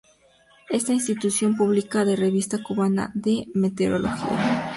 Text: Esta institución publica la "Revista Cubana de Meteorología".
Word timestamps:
Esta 0.71 0.93
institución 0.93 1.55
publica 1.55 2.03
la 2.03 2.15
"Revista 2.15 2.63
Cubana 2.63 3.11
de 3.13 3.45
Meteorología". 3.53 4.65